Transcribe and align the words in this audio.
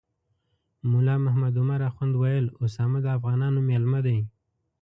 ملا 0.89 1.15
محمد 1.25 1.53
عمر 1.61 1.79
اخند 1.89 2.13
ویل 2.21 2.45
اسامه 2.65 2.99
د 3.03 3.07
افغانانو 3.17 3.59
میلمه 3.67 3.99
دی. 4.05 4.19